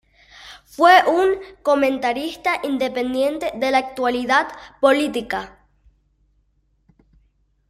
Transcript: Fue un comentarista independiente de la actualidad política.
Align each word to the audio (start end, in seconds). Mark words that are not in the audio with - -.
Fue 0.65 0.95
un 1.07 1.35
comentarista 1.61 2.59
independiente 2.63 3.51
de 3.55 3.69
la 3.69 3.77
actualidad 3.77 4.47
política. 4.79 5.59